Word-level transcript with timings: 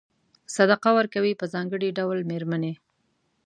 صدقه 0.55 0.89
ورکوي 0.97 1.33
په 1.39 1.45
ځانګړي 1.53 1.89
ډول 1.97 2.19
مېرمنې. 2.31 2.73